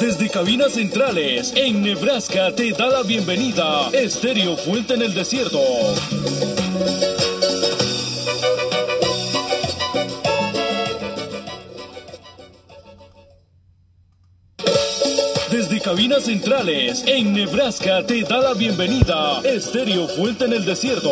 Desde 0.00 0.30
cabinas 0.30 0.72
centrales 0.72 1.52
en 1.54 1.82
Nebraska 1.82 2.54
te 2.56 2.72
da 2.72 2.88
la 2.88 3.02
bienvenida 3.02 3.90
Estéreo 3.92 4.56
Fuente 4.56 4.94
en 4.94 5.02
el 5.02 5.12
Desierto. 5.12 5.60
Desde 15.50 15.80
cabinas 15.82 16.24
centrales 16.24 17.04
en 17.06 17.34
Nebraska 17.34 18.06
te 18.06 18.22
da 18.22 18.38
la 18.38 18.54
bienvenida 18.54 19.42
Estéreo 19.44 20.08
Fuente 20.08 20.46
en 20.46 20.54
el 20.54 20.64
Desierto. 20.64 21.10